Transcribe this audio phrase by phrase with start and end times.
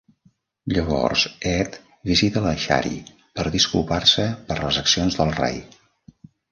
[0.75, 1.77] Llavors Ed
[2.13, 2.99] visita la Shari
[3.37, 5.67] per disculpar-se per les accions del Ray.